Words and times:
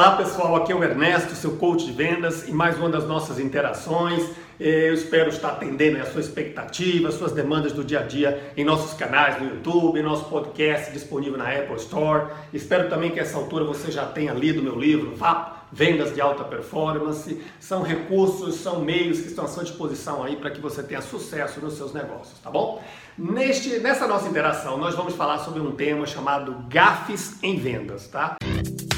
Olá 0.00 0.16
pessoal, 0.16 0.56
aqui 0.56 0.72
é 0.72 0.74
o 0.74 0.82
Ernesto, 0.82 1.34
seu 1.34 1.58
coach 1.58 1.84
de 1.84 1.92
vendas, 1.92 2.48
e 2.48 2.52
mais 2.52 2.78
uma 2.78 2.88
das 2.88 3.06
nossas 3.06 3.38
interações. 3.38 4.30
Eu 4.58 4.94
espero 4.94 5.28
estar 5.28 5.48
atendendo 5.48 6.00
a 6.00 6.06
sua 6.06 6.22
expectativa, 6.22 7.08
as 7.08 7.16
suas 7.16 7.32
demandas 7.32 7.72
do 7.74 7.84
dia 7.84 8.00
a 8.00 8.02
dia 8.02 8.50
em 8.56 8.64
nossos 8.64 8.94
canais 8.94 9.38
no 9.38 9.50
YouTube, 9.50 10.00
nosso 10.00 10.24
podcast 10.30 10.90
disponível 10.90 11.36
na 11.36 11.50
Apple 11.50 11.76
Store. 11.76 12.28
Espero 12.50 12.88
também 12.88 13.10
que 13.10 13.20
a 13.20 13.22
essa 13.24 13.36
altura 13.36 13.62
você 13.62 13.90
já 13.90 14.06
tenha 14.06 14.32
lido 14.32 14.62
meu 14.62 14.74
livro, 14.74 15.14
VAP, 15.14 15.60
Vendas 15.70 16.14
de 16.14 16.20
Alta 16.22 16.44
Performance. 16.44 17.38
São 17.60 17.82
recursos, 17.82 18.54
são 18.54 18.80
meios 18.80 19.20
que 19.20 19.26
estão 19.26 19.44
à 19.44 19.48
sua 19.48 19.64
disposição 19.64 20.24
aí 20.24 20.34
para 20.34 20.50
que 20.50 20.62
você 20.62 20.82
tenha 20.82 21.02
sucesso 21.02 21.60
nos 21.60 21.74
seus 21.74 21.92
negócios, 21.92 22.38
tá 22.38 22.50
bom? 22.50 22.82
Neste, 23.18 23.78
nessa 23.80 24.08
nossa 24.08 24.26
interação, 24.26 24.78
nós 24.78 24.94
vamos 24.94 25.14
falar 25.14 25.40
sobre 25.40 25.60
um 25.60 25.72
tema 25.72 26.06
chamado 26.06 26.64
gafes 26.70 27.36
em 27.42 27.58
vendas, 27.58 28.08
tá? 28.08 28.38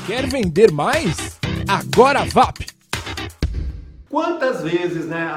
Quer 0.07 0.27
vender 0.27 0.73
mais? 0.73 1.39
Agora 1.69 2.25
VAP! 2.25 2.67
Quantas 4.09 4.61
vezes, 4.63 5.07
né, 5.07 5.31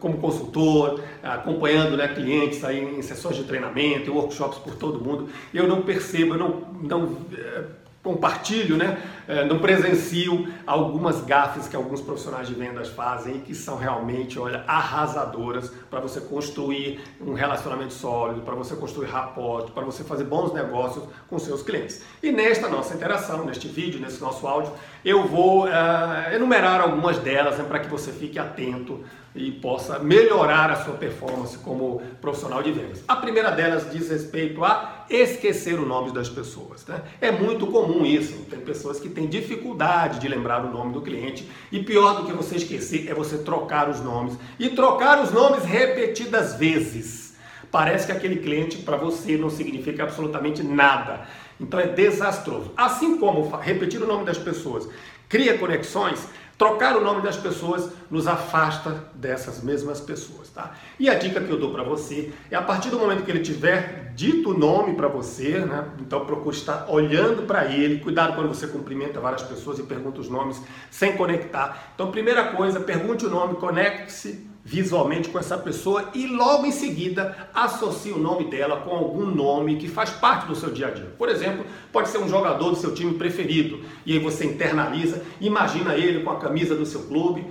como 0.00 0.18
consultor, 0.18 1.00
acompanhando 1.22 1.96
né, 1.96 2.08
clientes 2.08 2.64
aí 2.64 2.98
em 2.98 3.00
sessões 3.00 3.36
de 3.36 3.44
treinamento, 3.44 4.12
workshops 4.12 4.58
por 4.58 4.74
todo 4.74 5.00
mundo, 5.00 5.28
eu 5.54 5.68
não 5.68 5.82
percebo, 5.82 6.34
eu 6.34 6.38
não, 6.38 6.62
não 6.82 7.16
eh, 7.32 7.64
compartilho, 8.06 8.76
né, 8.76 9.02
é, 9.26 9.44
não 9.44 9.58
presencio 9.58 10.46
algumas 10.64 11.24
gafes 11.24 11.66
que 11.66 11.74
alguns 11.74 12.00
profissionais 12.00 12.46
de 12.46 12.54
vendas 12.54 12.88
fazem 12.88 13.38
e 13.38 13.38
que 13.40 13.52
são 13.52 13.76
realmente, 13.76 14.38
olha, 14.38 14.62
arrasadoras 14.68 15.72
para 15.90 15.98
você 15.98 16.20
construir 16.20 17.00
um 17.20 17.34
relacionamento 17.34 17.92
sólido, 17.92 18.42
para 18.42 18.54
você 18.54 18.76
construir 18.76 19.08
rapport, 19.08 19.72
para 19.72 19.84
você 19.84 20.04
fazer 20.04 20.22
bons 20.22 20.52
negócios 20.54 21.04
com 21.28 21.36
seus 21.36 21.62
clientes. 21.62 22.00
E 22.22 22.30
nesta 22.30 22.68
nossa 22.68 22.94
interação, 22.94 23.44
neste 23.44 23.66
vídeo, 23.66 24.00
nesse 24.00 24.20
nosso 24.20 24.46
áudio, 24.46 24.72
eu 25.04 25.26
vou 25.26 25.64
uh, 25.64 26.32
enumerar 26.32 26.80
algumas 26.80 27.18
delas 27.18 27.58
né, 27.58 27.64
para 27.64 27.80
que 27.80 27.88
você 27.88 28.12
fique 28.12 28.38
atento 28.38 29.04
e 29.36 29.52
possa 29.52 29.98
melhorar 29.98 30.70
a 30.70 30.76
sua 30.76 30.94
performance 30.94 31.58
como 31.58 32.00
profissional 32.20 32.62
de 32.62 32.72
vendas. 32.72 33.04
A 33.06 33.16
primeira 33.16 33.50
delas 33.50 33.90
diz 33.90 34.08
respeito 34.08 34.64
a 34.64 35.04
esquecer 35.10 35.78
o 35.78 35.86
nome 35.86 36.12
das 36.12 36.28
pessoas. 36.28 36.86
Né? 36.86 37.00
É 37.20 37.30
muito 37.30 37.66
comum 37.66 38.04
isso. 38.04 38.34
Tem 38.50 38.58
pessoas 38.60 38.98
que 38.98 39.08
têm 39.08 39.28
dificuldade 39.28 40.18
de 40.18 40.28
lembrar 40.28 40.64
o 40.64 40.72
nome 40.72 40.92
do 40.92 41.02
cliente 41.02 41.48
e 41.70 41.82
pior 41.82 42.16
do 42.16 42.26
que 42.26 42.32
você 42.32 42.56
esquecer 42.56 43.08
é 43.08 43.14
você 43.14 43.38
trocar 43.38 43.88
os 43.88 44.00
nomes 44.00 44.36
e 44.58 44.70
trocar 44.70 45.22
os 45.22 45.30
nomes 45.30 45.64
repetidas 45.64 46.54
vezes. 46.54 47.36
Parece 47.70 48.06
que 48.06 48.12
aquele 48.12 48.36
cliente 48.36 48.78
para 48.78 48.96
você 48.96 49.36
não 49.36 49.50
significa 49.50 50.04
absolutamente 50.04 50.62
nada. 50.62 51.26
Então 51.60 51.78
é 51.78 51.86
desastroso. 51.86 52.72
Assim 52.76 53.18
como 53.18 53.54
repetir 53.56 54.02
o 54.02 54.06
nome 54.06 54.24
das 54.24 54.38
pessoas 54.38 54.88
cria 55.28 55.58
conexões, 55.58 56.28
Trocar 56.58 56.96
o 56.96 57.04
nome 57.04 57.20
das 57.20 57.36
pessoas 57.36 57.90
nos 58.10 58.26
afasta 58.26 59.10
dessas 59.14 59.62
mesmas 59.62 60.00
pessoas, 60.00 60.48
tá? 60.48 60.74
E 60.98 61.10
a 61.10 61.14
dica 61.14 61.40
que 61.40 61.50
eu 61.50 61.58
dou 61.58 61.70
para 61.70 61.82
você 61.82 62.32
é 62.50 62.56
a 62.56 62.62
partir 62.62 62.88
do 62.88 62.98
momento 62.98 63.24
que 63.24 63.30
ele 63.30 63.40
tiver 63.40 64.12
dito 64.14 64.52
o 64.52 64.58
nome 64.58 64.94
para 64.94 65.06
você, 65.06 65.58
né? 65.58 65.84
Então 66.00 66.24
procure 66.24 66.56
estar 66.56 66.86
olhando 66.88 67.42
para 67.42 67.66
ele. 67.66 68.00
Cuidado 68.00 68.34
quando 68.34 68.48
você 68.48 68.66
cumprimenta 68.66 69.20
várias 69.20 69.42
pessoas 69.42 69.78
e 69.78 69.82
pergunta 69.82 70.18
os 70.18 70.30
nomes 70.30 70.62
sem 70.90 71.14
conectar. 71.14 71.92
Então, 71.94 72.10
primeira 72.10 72.52
coisa, 72.52 72.80
pergunte 72.80 73.26
o 73.26 73.30
nome, 73.30 73.56
conecte-se 73.56 74.48
visualmente 74.66 75.28
com 75.28 75.38
essa 75.38 75.56
pessoa 75.56 76.10
e 76.12 76.26
logo 76.26 76.66
em 76.66 76.72
seguida 76.72 77.48
associe 77.54 78.10
o 78.10 78.18
nome 78.18 78.50
dela 78.50 78.80
com 78.80 78.90
algum 78.90 79.24
nome 79.24 79.76
que 79.76 79.86
faz 79.86 80.10
parte 80.10 80.48
do 80.48 80.56
seu 80.56 80.72
dia 80.72 80.88
a 80.88 80.90
dia. 80.90 81.08
Por 81.16 81.28
exemplo, 81.28 81.64
pode 81.92 82.08
ser 82.08 82.18
um 82.18 82.28
jogador 82.28 82.70
do 82.70 82.76
seu 82.76 82.92
time 82.92 83.14
preferido 83.14 83.78
e 84.04 84.12
aí 84.12 84.18
você 84.18 84.44
internaliza, 84.44 85.22
imagina 85.40 85.94
ele 85.94 86.24
com 86.24 86.30
a 86.30 86.40
camisa 86.40 86.74
do 86.74 86.84
seu 86.84 87.02
clube. 87.02 87.46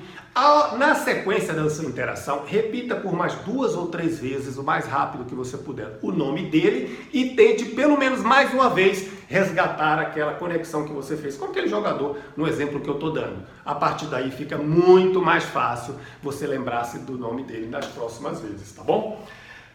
Na 0.77 0.95
sequência 0.95 1.53
da 1.53 1.69
sua 1.69 1.85
interação, 1.85 2.43
repita 2.45 2.93
por 2.93 3.13
mais 3.13 3.33
duas 3.35 3.73
ou 3.73 3.87
três 3.87 4.19
vezes, 4.19 4.57
o 4.57 4.63
mais 4.63 4.85
rápido 4.85 5.23
que 5.23 5.33
você 5.33 5.55
puder, 5.55 5.97
o 6.01 6.11
nome 6.11 6.49
dele 6.49 7.07
e 7.13 7.29
tente 7.29 7.63
pelo 7.63 7.97
menos 7.97 8.21
mais 8.21 8.53
uma 8.53 8.69
vez 8.69 9.07
resgatar 9.29 9.97
aquela 9.97 10.33
conexão 10.33 10.85
que 10.85 10.91
você 10.91 11.15
fez 11.15 11.37
com 11.37 11.45
aquele 11.45 11.69
jogador, 11.69 12.17
no 12.35 12.45
exemplo 12.45 12.81
que 12.81 12.89
eu 12.89 12.95
estou 12.95 13.13
dando. 13.13 13.45
A 13.63 13.73
partir 13.75 14.07
daí 14.07 14.29
fica 14.29 14.57
muito 14.57 15.21
mais 15.21 15.45
fácil 15.45 15.95
você 16.21 16.45
lembrar-se 16.45 16.99
do 16.99 17.17
nome 17.17 17.43
dele 17.43 17.67
nas 17.67 17.85
próximas 17.85 18.41
vezes, 18.41 18.73
tá 18.73 18.83
bom? 18.83 19.25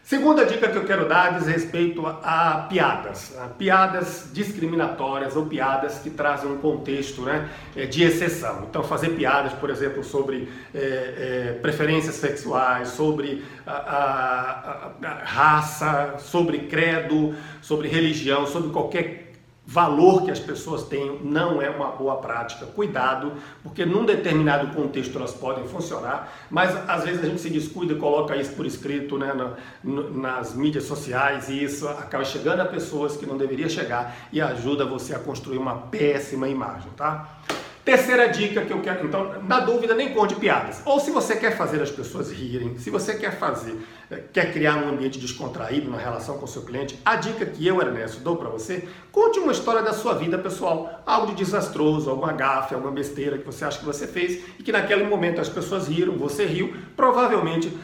Segunda 0.03 0.45
dica 0.45 0.67
que 0.67 0.77
eu 0.77 0.83
quero 0.83 1.07
dar 1.07 1.37
diz 1.37 1.47
respeito 1.47 2.05
a, 2.05 2.65
piadas, 2.67 3.37
a 3.37 3.47
piadas 3.47 4.29
discriminatórias 4.33 5.35
ou 5.35 5.45
piadas 5.45 5.99
que 5.99 6.09
trazem 6.09 6.51
um 6.51 6.57
contexto 6.57 7.21
né, 7.21 7.49
eh, 7.75 7.85
de 7.85 8.03
exceção. 8.03 8.65
Então, 8.69 8.83
fazer 8.83 9.11
piadas, 9.11 9.53
por 9.53 9.69
exemplo, 9.69 10.03
sobre 10.03 10.49
é, 10.73 10.79
é, 10.79 11.59
preferências 11.61 12.15
sexuais, 12.15 12.89
sobre 12.89 13.45
a, 13.65 13.71
a, 13.71 15.07
a, 15.07 15.23
raça, 15.23 16.15
sobre 16.17 16.59
credo, 16.59 17.33
sobre 17.61 17.87
religião, 17.87 18.45
sobre 18.45 18.71
qualquer 18.71 19.30
valor 19.65 20.23
que 20.23 20.31
as 20.31 20.39
pessoas 20.39 20.83
têm 20.83 21.19
não 21.23 21.61
é 21.61 21.69
uma 21.69 21.91
boa 21.91 22.17
prática. 22.17 22.65
Cuidado, 22.65 23.33
porque 23.63 23.85
num 23.85 24.05
determinado 24.05 24.75
contexto 24.75 25.17
elas 25.17 25.33
podem 25.33 25.67
funcionar, 25.67 26.31
mas 26.49 26.75
às 26.89 27.03
vezes 27.03 27.23
a 27.23 27.27
gente 27.27 27.41
se 27.41 27.49
descuida 27.49 27.93
e 27.93 27.97
coloca 27.97 28.35
isso 28.35 28.53
por 28.53 28.65
escrito 28.65 29.17
né, 29.17 29.33
na, 29.33 30.01
nas 30.09 30.55
mídias 30.55 30.85
sociais 30.85 31.47
e 31.49 31.63
isso 31.63 31.87
acaba 31.87 32.25
chegando 32.25 32.61
a 32.61 32.65
pessoas 32.65 33.15
que 33.15 33.25
não 33.25 33.37
deveria 33.37 33.69
chegar 33.69 34.15
e 34.31 34.41
ajuda 34.41 34.85
você 34.85 35.13
a 35.13 35.19
construir 35.19 35.57
uma 35.57 35.75
péssima 35.75 36.47
imagem, 36.47 36.89
tá? 36.97 37.39
Terceira 37.83 38.27
dica 38.27 38.63
que 38.63 38.71
eu 38.71 38.79
quero, 38.79 39.07
então, 39.07 39.41
na 39.41 39.59
dúvida, 39.59 39.95
nem 39.95 40.13
conte 40.13 40.35
piadas. 40.35 40.83
Ou 40.85 40.99
se 40.99 41.09
você 41.09 41.35
quer 41.35 41.57
fazer 41.57 41.81
as 41.81 41.89
pessoas 41.89 42.31
rirem, 42.31 42.77
se 42.77 42.91
você 42.91 43.15
quer 43.15 43.39
fazer, 43.39 43.75
eh, 44.11 44.21
quer 44.31 44.53
criar 44.53 44.75
um 44.75 44.89
ambiente 44.89 45.17
descontraído 45.17 45.89
na 45.89 45.97
relação 45.97 46.37
com 46.37 46.45
o 46.45 46.47
seu 46.47 46.61
cliente, 46.61 46.99
a 47.03 47.15
dica 47.15 47.43
que 47.43 47.65
eu, 47.65 47.81
Ernesto, 47.81 48.19
dou 48.19 48.35
para 48.35 48.49
você, 48.49 48.87
conte 49.11 49.39
uma 49.39 49.51
história 49.51 49.81
da 49.81 49.93
sua 49.93 50.13
vida 50.13 50.37
pessoal, 50.37 51.01
algo 51.07 51.27
de 51.27 51.43
desastroso, 51.43 52.07
alguma 52.07 52.33
gafe, 52.33 52.75
alguma 52.75 52.91
besteira 52.93 53.39
que 53.39 53.45
você 53.45 53.65
acha 53.65 53.79
que 53.79 53.85
você 53.85 54.05
fez 54.05 54.43
e 54.59 54.63
que 54.63 54.71
naquele 54.71 55.03
momento 55.05 55.41
as 55.41 55.49
pessoas 55.49 55.87
riram, 55.87 56.15
você 56.15 56.45
riu, 56.45 56.75
provavelmente 56.95 57.75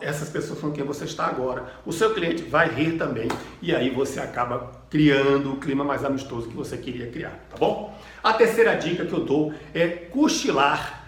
essas 0.00 0.30
pessoas 0.30 0.58
com 0.58 0.72
quem 0.72 0.84
você 0.84 1.04
está 1.04 1.26
agora, 1.26 1.66
o 1.84 1.92
seu 1.92 2.14
cliente 2.14 2.42
vai 2.42 2.68
rir 2.68 2.96
também 2.96 3.28
e 3.60 3.74
aí 3.74 3.90
você 3.90 4.20
acaba 4.20 4.83
criando 4.94 5.54
o 5.54 5.56
clima 5.56 5.82
mais 5.82 6.04
amistoso 6.04 6.46
que 6.46 6.54
você 6.54 6.76
queria 6.76 7.10
criar, 7.10 7.36
tá 7.50 7.56
bom? 7.58 8.00
A 8.22 8.32
terceira 8.32 8.76
dica 8.76 9.04
que 9.04 9.12
eu 9.12 9.24
dou 9.24 9.52
é 9.74 9.88
cochilar 9.88 11.03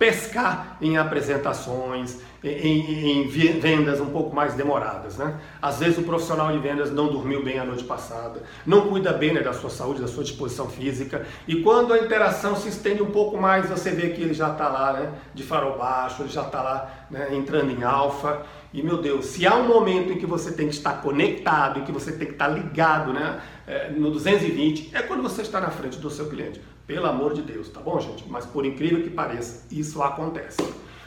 pescar 0.00 0.78
em 0.80 0.96
apresentações, 0.96 2.16
em, 2.42 3.20
em, 3.20 3.28
vendas 3.28 4.00
um 4.00 4.06
pouco 4.06 4.34
mais 4.34 4.54
demoradas. 4.54 5.18
Né? 5.18 5.38
Às 5.60 5.78
vezes 5.78 5.98
o 5.98 6.02
profissional 6.04 6.50
de 6.50 6.58
vendas 6.58 6.90
não 6.90 7.08
dormiu 7.08 7.44
bem 7.44 7.58
a 7.58 7.66
noite 7.66 7.84
passada, 7.84 8.42
não 8.64 8.88
cuida 8.88 9.12
bem 9.12 9.34
né, 9.34 9.42
da 9.42 9.52
sua 9.52 9.68
saúde, 9.68 10.00
da 10.00 10.08
sua 10.08 10.24
disposição 10.24 10.70
física, 10.70 11.26
e 11.46 11.56
quando 11.56 11.92
a 11.92 11.98
interação 11.98 12.56
se 12.56 12.70
estende 12.70 13.02
um 13.02 13.10
pouco 13.10 13.36
mais, 13.36 13.68
você 13.68 13.90
vê 13.90 14.08
que 14.08 14.22
ele 14.22 14.32
já 14.32 14.52
está 14.52 14.70
lá 14.70 14.94
né, 14.94 15.12
de 15.34 15.42
farol 15.42 15.76
baixo, 15.76 16.22
ele 16.22 16.30
já 16.30 16.44
está 16.44 16.62
lá 16.62 17.06
né, 17.10 17.28
entrando 17.32 17.70
em 17.70 17.82
alfa. 17.82 18.40
E 18.72 18.82
meu 18.82 18.98
Deus, 19.02 19.26
se 19.26 19.46
há 19.46 19.54
um 19.56 19.68
momento 19.68 20.12
em 20.14 20.16
que 20.16 20.24
você 20.24 20.52
tem 20.52 20.66
que 20.66 20.74
estar 20.74 21.02
conectado, 21.02 21.80
em 21.80 21.84
que 21.84 21.92
você 21.92 22.12
tem 22.12 22.28
que 22.28 22.34
estar 22.34 22.48
ligado 22.48 23.12
né, 23.12 23.38
é, 23.66 23.90
no 23.90 24.10
220, 24.10 24.92
é 24.94 25.02
quando 25.02 25.22
você 25.22 25.42
está 25.42 25.60
na 25.60 25.70
frente 25.70 25.98
do 25.98 26.08
seu 26.08 26.30
cliente. 26.30 26.58
Pelo 26.90 27.06
amor 27.06 27.34
de 27.34 27.42
Deus, 27.42 27.68
tá 27.68 27.78
bom, 27.78 28.00
gente? 28.00 28.24
Mas 28.28 28.44
por 28.44 28.66
incrível 28.66 29.00
que 29.00 29.10
pareça, 29.10 29.64
isso 29.70 30.02
acontece. 30.02 30.60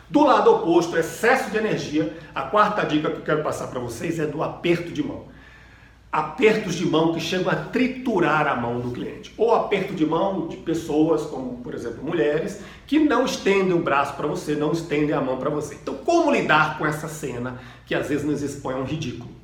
Do 0.10 0.24
lado 0.24 0.50
oposto, 0.50 0.96
excesso 0.96 1.52
de 1.52 1.58
energia. 1.58 2.16
A 2.34 2.44
quarta 2.44 2.86
dica 2.86 3.12
que 3.12 3.18
eu 3.18 3.22
quero 3.22 3.44
passar 3.44 3.68
para 3.68 3.82
vocês 3.82 4.18
é 4.18 4.26
do 4.26 4.42
aperto 4.42 4.94
de 4.94 5.04
mão. 5.04 5.26
Apertos 6.10 6.76
de 6.76 6.86
mão 6.86 7.14
que 7.14 7.20
chegam 7.20 7.52
a 7.52 7.56
triturar 7.58 8.48
a 8.48 8.56
mão 8.56 8.80
do 8.80 8.92
cliente. 8.92 9.34
Ou 9.38 9.54
aperto 9.54 9.94
de 9.94 10.06
mão 10.06 10.48
de 10.48 10.56
pessoas, 10.56 11.24
como 11.24 11.58
por 11.58 11.74
exemplo 11.74 12.02
mulheres, 12.02 12.62
que 12.88 12.98
não 12.98 13.26
estendem 13.26 13.74
o 13.74 13.84
braço 13.84 14.16
para 14.16 14.26
você, 14.26 14.56
não 14.56 14.72
estendem 14.72 15.14
a 15.14 15.20
mão 15.20 15.36
para 15.36 15.50
você. 15.50 15.76
Então, 15.76 15.96
como 15.96 16.32
lidar 16.32 16.78
com 16.78 16.86
essa 16.86 17.10
cena 17.10 17.60
que 17.86 17.94
às 17.94 18.08
vezes 18.08 18.26
nos 18.26 18.42
expõe 18.42 18.76
a 18.76 18.78
um 18.78 18.86
ridículo? 18.86 19.44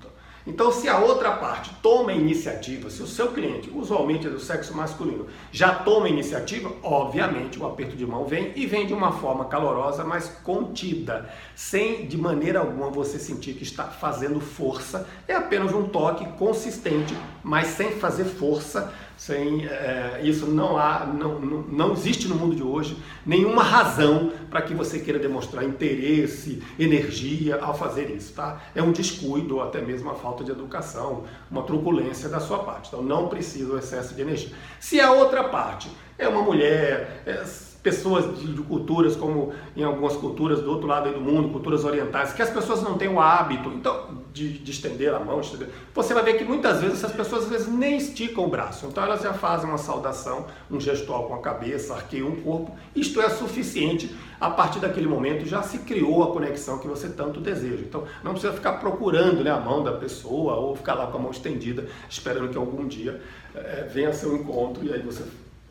Então, 0.50 0.72
se 0.72 0.90
a 0.90 0.98
outra 0.98 1.34
parte 1.34 1.70
toma 1.80 2.10
a 2.10 2.16
iniciativa, 2.16 2.90
se 2.90 3.04
o 3.04 3.08
seu 3.08 3.28
cliente, 3.28 3.70
usualmente 3.72 4.26
é 4.26 4.32
do 4.32 4.40
sexo 4.40 4.76
masculino, 4.76 5.28
já 5.52 5.76
toma 5.76 6.08
a 6.08 6.10
iniciativa, 6.10 6.72
obviamente 6.82 7.60
o 7.60 7.68
aperto 7.68 7.96
de 7.96 8.04
mão 8.04 8.26
vem 8.26 8.52
e 8.56 8.66
vem 8.66 8.88
de 8.88 8.94
uma 8.94 9.12
forma 9.12 9.46
calorosa, 9.46 10.04
mas 10.04 10.28
contida, 10.44 11.30
sem 11.54 12.08
de 12.08 12.18
maneira 12.18 12.60
alguma 12.60 12.90
você 12.90 13.20
sentir 13.20 13.54
que 13.54 13.64
está 13.64 13.84
fazendo 13.84 14.40
força. 14.40 15.08
É 15.28 15.36
apenas 15.36 15.72
um 15.72 15.84
toque 15.84 16.26
consistente, 16.40 17.16
mas 17.44 17.68
sem 17.68 17.92
fazer 17.92 18.26
força 18.26 18.92
Sem 19.20 19.66
é, 19.66 20.22
isso 20.24 20.46
não 20.48 20.78
há, 20.78 21.06
não, 21.06 21.40
não, 21.42 21.62
não 21.64 21.92
existe 21.92 22.26
no 22.30 22.36
mundo 22.36 22.56
de 22.56 22.64
hoje 22.64 22.98
nenhuma 23.26 23.62
razão 23.62 24.32
para 24.50 24.62
que 24.62 24.74
você 24.74 24.98
queira 24.98 25.20
demonstrar 25.20 25.66
interesse, 25.66 26.64
energia 26.80 27.58
ao 27.58 27.78
fazer 27.78 28.10
isso, 28.12 28.34
tá? 28.34 28.62
É 28.74 28.82
um 28.82 28.94
descuido 28.94 29.58
ou 29.58 29.62
até 29.62 29.82
mesmo 29.82 30.10
uma 30.10 30.18
falta 30.18 30.39
de 30.44 30.52
educação, 30.52 31.24
uma 31.50 31.64
truculência 31.64 32.30
da 32.30 32.40
sua 32.40 32.60
parte. 32.60 32.88
Então 32.88 33.02
não 33.02 33.28
precisa 33.28 33.74
o 33.74 33.78
excesso 33.78 34.14
de 34.14 34.22
energia. 34.22 34.56
Se 34.80 35.00
a 35.00 35.12
outra 35.12 35.44
parte 35.46 35.90
é 36.18 36.28
uma 36.28 36.42
mulher, 36.42 37.24
é, 37.26 37.44
pessoas 37.82 38.38
de, 38.40 38.54
de, 38.54 38.62
culturas, 38.62 39.16
como 39.16 39.54
em 39.76 39.84
algumas 39.84 40.16
culturas 40.16 40.62
do 40.62 40.70
outro 40.70 40.88
lado 40.88 41.12
do 41.12 41.22
mundo, 41.22 41.50
culturas 41.50 41.86
orientais, 41.86 42.34
que 42.34 42.42
as 42.42 42.50
pessoas 42.50 42.82
não 42.82 42.98
têm 42.98 43.08
o 43.08 43.20
hábito 43.20 43.70
então, 43.70 44.19
de, 44.40 44.60
de 44.60 44.72
estender 44.72 45.14
a 45.14 45.20
mão, 45.20 45.42
estender, 45.42 45.68
você 45.94 46.14
vai 46.14 46.24
ver 46.24 46.38
que 46.38 46.46
muitas 46.46 46.80
vezes 46.80 46.98
essas 47.04 47.12
pessoas 47.12 47.44
às 47.44 47.50
vezes 47.50 47.68
nem 47.68 47.98
esticam 47.98 48.46
o 48.46 48.48
braço. 48.48 48.86
Então 48.86 49.04
elas 49.04 49.22
já 49.22 49.34
fazem 49.34 49.68
uma 49.68 49.78
saudação, 49.78 50.46
um 50.72 50.80
gestual 50.80 51.28
com 51.28 51.34
a 51.34 51.42
cabeça, 51.42 51.94
arqueiam 51.94 52.30
o 52.30 52.42
corpo. 52.42 52.74
Isto 52.96 53.22
é 53.22 53.30
suficiente. 53.30 54.16
A 54.40 54.50
partir 54.50 54.80
daquele 54.80 55.08
momento 55.08 55.46
já 55.46 55.62
se 55.62 55.80
criou 55.80 56.24
a 56.24 56.32
conexão 56.32 56.80
que 56.80 56.88
você 56.88 57.10
tanto 57.10 57.42
deseja. 57.42 57.84
Então 57.84 58.06
não 58.24 58.32
precisa 58.32 58.54
ficar 58.54 58.74
procurando 58.74 59.44
né, 59.44 59.52
a 59.52 59.60
mão 59.60 59.84
da 59.84 59.92
pessoa 59.92 60.56
ou 60.56 60.76
ficar 60.76 60.94
lá 60.94 61.08
com 61.08 61.18
a 61.18 61.22
mão 61.22 61.32
estendida, 61.32 61.86
esperando 62.10 62.48
que 62.48 62.58
algum 62.58 62.88
dia 62.88 63.22
é, 63.54 63.90
venha 63.92 64.14
seu 64.14 64.34
encontro 64.38 64.86
e 64.86 64.94
aí 64.94 65.02
você 65.02 65.24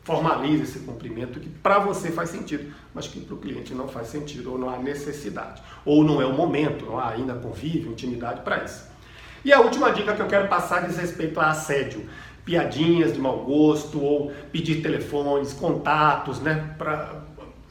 formalize 0.09 0.63
esse 0.63 0.79
cumprimento 0.79 1.39
que 1.39 1.47
para 1.47 1.77
você 1.77 2.09
faz 2.09 2.31
sentido, 2.31 2.73
mas 2.95 3.07
que 3.07 3.19
para 3.19 3.35
o 3.35 3.37
cliente 3.37 3.75
não 3.75 3.87
faz 3.87 4.07
sentido 4.07 4.53
ou 4.53 4.57
não 4.57 4.67
há 4.67 4.79
necessidade, 4.79 5.61
ou 5.85 6.03
não 6.03 6.19
é 6.19 6.25
o 6.25 6.33
momento, 6.33 6.83
não 6.83 6.97
há 6.97 7.09
ainda 7.09 7.35
convívio, 7.35 7.91
intimidade 7.91 8.41
para 8.41 8.63
isso. 8.63 8.87
E 9.45 9.53
a 9.53 9.61
última 9.61 9.91
dica 9.91 10.15
que 10.15 10.21
eu 10.21 10.25
quero 10.25 10.47
passar 10.47 10.87
diz 10.87 10.97
respeito 10.97 11.39
a 11.39 11.51
assédio, 11.51 12.09
piadinhas 12.43 13.13
de 13.13 13.19
mau 13.19 13.43
gosto 13.43 14.01
ou 14.03 14.31
pedir 14.51 14.81
telefones, 14.81 15.53
contatos, 15.53 16.39
né, 16.39 16.73
para 16.75 17.21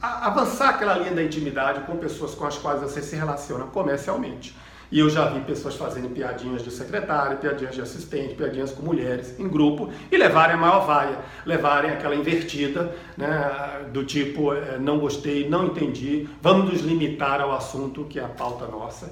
avançar 0.01 0.69
aquela 0.69 0.97
linha 0.97 1.11
da 1.11 1.21
intimidade 1.21 1.81
com 1.81 1.97
pessoas 1.97 2.33
com 2.35 2.45
as 2.45 2.57
quais 2.57 2.79
você 2.79 3.01
se 3.01 3.17
relaciona 3.17 3.65
comercialmente. 3.65 4.55
E 4.91 4.99
eu 4.99 5.09
já 5.09 5.29
vi 5.29 5.41
pessoas 5.41 5.75
fazendo 5.75 6.09
piadinhas 6.09 6.63
de 6.63 6.71
secretário, 6.71 7.37
piadinhas 7.37 7.75
de 7.75 7.81
assistente, 7.81 8.33
piadinhas 8.33 8.71
com 8.71 8.81
mulheres 8.81 9.39
em 9.39 9.47
grupo 9.47 9.91
e 10.11 10.17
levarem 10.17 10.55
a 10.55 10.57
maior 10.57 10.85
vaia, 10.85 11.19
levarem 11.45 11.91
aquela 11.91 12.15
invertida, 12.15 12.95
né, 13.15 13.85
do 13.93 14.03
tipo 14.03 14.53
é, 14.53 14.79
não 14.79 14.97
gostei, 14.97 15.47
não 15.47 15.67
entendi, 15.67 16.27
vamos 16.41 16.71
nos 16.71 16.81
limitar 16.81 17.39
ao 17.39 17.51
assunto 17.51 18.05
que 18.05 18.19
é 18.19 18.23
a 18.23 18.27
pauta 18.27 18.65
nossa 18.65 19.11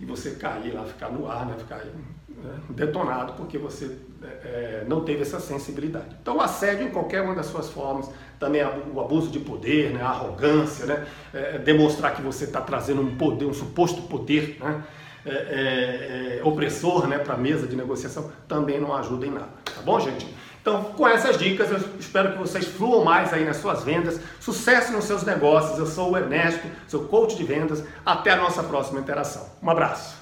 e 0.00 0.04
você 0.04 0.32
cair 0.32 0.72
lá, 0.72 0.84
ficar 0.84 1.10
no 1.10 1.28
ar, 1.28 1.46
né, 1.46 1.56
ficar 1.58 1.78
né, 1.78 2.54
detonado 2.70 3.32
porque 3.32 3.58
você 3.58 3.96
é, 4.22 4.84
não 4.86 5.00
teve 5.00 5.22
essa 5.22 5.40
sensibilidade. 5.40 6.16
Então, 6.22 6.36
o 6.36 6.40
assédio 6.40 6.86
em 6.86 6.90
qualquer 6.90 7.22
uma 7.22 7.34
das 7.34 7.46
suas 7.46 7.68
formas, 7.68 8.08
também 8.38 8.62
o 8.94 9.00
abuso 9.00 9.30
de 9.30 9.40
poder, 9.40 9.90
né, 9.90 10.00
a 10.00 10.10
arrogância, 10.10 10.86
né, 10.86 11.06
é, 11.34 11.58
demonstrar 11.58 12.14
que 12.14 12.22
você 12.22 12.44
está 12.44 12.60
trazendo 12.60 13.00
um 13.00 13.16
poder, 13.16 13.46
um 13.46 13.54
suposto 13.54 14.02
poder, 14.02 14.58
né, 14.60 14.84
é, 14.84 15.07
é, 15.26 16.40
é, 16.40 16.40
opressor 16.44 17.06
né, 17.06 17.18
para 17.18 17.34
a 17.34 17.36
mesa 17.36 17.66
de 17.66 17.76
negociação 17.76 18.30
também 18.46 18.80
não 18.80 18.94
ajuda 18.94 19.26
em 19.26 19.30
nada. 19.30 19.48
Tá 19.64 19.82
bom, 19.84 19.98
gente? 20.00 20.26
Então, 20.60 20.84
com 20.84 21.08
essas 21.08 21.38
dicas, 21.38 21.70
eu 21.70 21.78
espero 21.98 22.32
que 22.32 22.38
vocês 22.38 22.66
fluam 22.66 23.04
mais 23.04 23.32
aí 23.32 23.44
nas 23.44 23.56
suas 23.56 23.84
vendas. 23.84 24.20
Sucesso 24.38 24.92
nos 24.92 25.04
seus 25.04 25.22
negócios. 25.22 25.78
Eu 25.78 25.86
sou 25.86 26.12
o 26.12 26.16
Ernesto, 26.16 26.66
seu 26.86 27.04
coach 27.04 27.36
de 27.36 27.44
vendas. 27.44 27.82
Até 28.04 28.32
a 28.32 28.36
nossa 28.36 28.62
próxima 28.62 29.00
interação. 29.00 29.48
Um 29.62 29.70
abraço. 29.70 30.17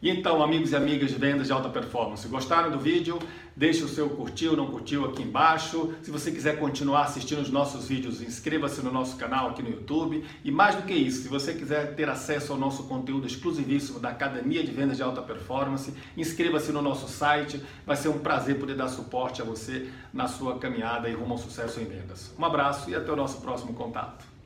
Então, 0.00 0.40
amigos 0.44 0.70
e 0.70 0.76
amigas 0.76 1.10
de 1.10 1.16
vendas 1.16 1.48
de 1.48 1.52
alta 1.52 1.68
performance, 1.68 2.26
gostaram 2.28 2.70
do 2.70 2.78
vídeo? 2.78 3.18
Deixe 3.56 3.82
o 3.82 3.88
seu 3.88 4.08
curtiu, 4.08 4.56
não 4.56 4.68
curtiu 4.68 5.04
aqui 5.04 5.24
embaixo. 5.24 5.92
Se 6.02 6.10
você 6.12 6.30
quiser 6.30 6.56
continuar 6.56 7.02
assistindo 7.02 7.40
os 7.40 7.50
nossos 7.50 7.88
vídeos, 7.88 8.22
inscreva-se 8.22 8.80
no 8.80 8.92
nosso 8.92 9.16
canal 9.16 9.48
aqui 9.48 9.60
no 9.60 9.70
YouTube. 9.70 10.24
E 10.44 10.52
mais 10.52 10.76
do 10.76 10.82
que 10.82 10.94
isso, 10.94 11.22
se 11.22 11.28
você 11.28 11.52
quiser 11.52 11.96
ter 11.96 12.08
acesso 12.08 12.52
ao 12.52 12.58
nosso 12.58 12.84
conteúdo 12.84 13.26
exclusivíssimo 13.26 13.98
da 13.98 14.10
Academia 14.10 14.62
de 14.62 14.70
Vendas 14.70 14.98
de 14.98 15.02
Alta 15.02 15.20
Performance, 15.20 15.92
inscreva-se 16.16 16.70
no 16.70 16.80
nosso 16.80 17.08
site. 17.08 17.60
Vai 17.84 17.96
ser 17.96 18.08
um 18.08 18.20
prazer 18.20 18.56
poder 18.56 18.76
dar 18.76 18.86
suporte 18.86 19.42
a 19.42 19.44
você 19.44 19.88
na 20.14 20.28
sua 20.28 20.60
caminhada 20.60 21.08
e 21.08 21.14
rumo 21.14 21.32
ao 21.32 21.38
sucesso 21.38 21.80
em 21.80 21.84
vendas. 21.84 22.32
Um 22.38 22.44
abraço 22.44 22.88
e 22.88 22.94
até 22.94 23.10
o 23.10 23.16
nosso 23.16 23.40
próximo 23.40 23.74
contato. 23.74 24.37